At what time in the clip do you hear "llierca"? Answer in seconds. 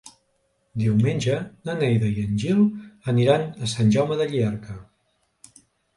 4.33-4.79